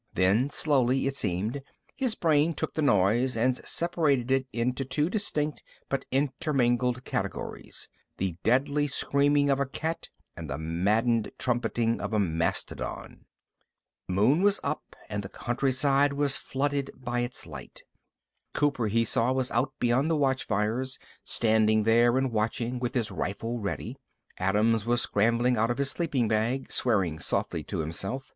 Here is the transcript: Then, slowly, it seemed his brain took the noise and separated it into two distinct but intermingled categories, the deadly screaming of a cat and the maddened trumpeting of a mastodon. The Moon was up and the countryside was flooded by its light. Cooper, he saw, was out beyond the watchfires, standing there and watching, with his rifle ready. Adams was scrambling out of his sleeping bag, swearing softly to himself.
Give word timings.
Then, 0.15 0.49
slowly, 0.49 1.05
it 1.05 1.15
seemed 1.15 1.61
his 1.95 2.15
brain 2.15 2.55
took 2.55 2.73
the 2.73 2.81
noise 2.81 3.37
and 3.37 3.55
separated 3.57 4.31
it 4.31 4.47
into 4.51 4.83
two 4.83 5.11
distinct 5.11 5.61
but 5.89 6.05
intermingled 6.11 7.03
categories, 7.05 7.87
the 8.17 8.35
deadly 8.41 8.87
screaming 8.87 9.51
of 9.51 9.59
a 9.59 9.67
cat 9.67 10.09
and 10.35 10.49
the 10.49 10.57
maddened 10.57 11.29
trumpeting 11.37 12.01
of 12.01 12.13
a 12.13 12.19
mastodon. 12.19 13.25
The 14.07 14.13
Moon 14.15 14.41
was 14.41 14.59
up 14.63 14.95
and 15.07 15.21
the 15.21 15.29
countryside 15.29 16.13
was 16.13 16.35
flooded 16.35 16.89
by 16.95 17.19
its 17.19 17.45
light. 17.45 17.83
Cooper, 18.55 18.87
he 18.87 19.05
saw, 19.05 19.31
was 19.31 19.51
out 19.51 19.71
beyond 19.79 20.09
the 20.09 20.17
watchfires, 20.17 20.97
standing 21.23 21.83
there 21.83 22.17
and 22.17 22.31
watching, 22.31 22.79
with 22.79 22.95
his 22.95 23.11
rifle 23.11 23.59
ready. 23.59 23.97
Adams 24.39 24.83
was 24.83 24.99
scrambling 25.03 25.57
out 25.57 25.69
of 25.69 25.77
his 25.77 25.91
sleeping 25.91 26.27
bag, 26.27 26.71
swearing 26.71 27.19
softly 27.19 27.63
to 27.65 27.81
himself. 27.81 28.29